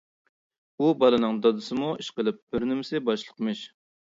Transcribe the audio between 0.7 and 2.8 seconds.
ئۇ بالىنىڭ دادىسىمۇ ئىشقىلىپ بىر